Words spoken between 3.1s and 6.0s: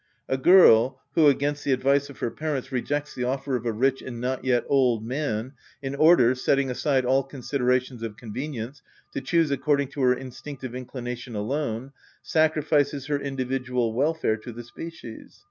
the offer of a rich and not yet old man, in